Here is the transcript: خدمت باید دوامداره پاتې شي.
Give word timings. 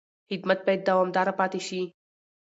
خدمت 0.29 0.59
باید 0.65 0.85
دوامداره 0.87 1.33
پاتې 1.39 1.59
شي. 1.67 1.81